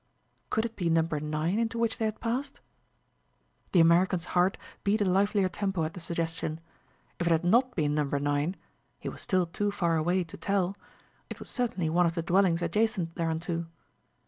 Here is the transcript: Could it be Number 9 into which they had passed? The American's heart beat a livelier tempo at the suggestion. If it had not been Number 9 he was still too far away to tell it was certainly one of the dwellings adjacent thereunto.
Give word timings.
Could 0.49 0.65
it 0.65 0.75
be 0.75 0.89
Number 0.89 1.19
9 1.19 1.59
into 1.59 1.77
which 1.77 1.99
they 1.99 2.05
had 2.05 2.19
passed? 2.19 2.59
The 3.71 3.79
American's 3.81 4.25
heart 4.33 4.57
beat 4.83 4.99
a 4.99 5.05
livelier 5.05 5.47
tempo 5.47 5.83
at 5.83 5.93
the 5.93 5.99
suggestion. 5.99 6.59
If 7.19 7.27
it 7.27 7.31
had 7.31 7.43
not 7.43 7.75
been 7.75 7.93
Number 7.93 8.19
9 8.19 8.55
he 8.99 9.09
was 9.09 9.21
still 9.21 9.45
too 9.45 9.69
far 9.69 9.97
away 9.97 10.23
to 10.23 10.37
tell 10.37 10.75
it 11.29 11.37
was 11.37 11.51
certainly 11.51 11.87
one 11.91 12.07
of 12.07 12.15
the 12.15 12.23
dwellings 12.23 12.63
adjacent 12.63 13.13
thereunto. 13.13 13.67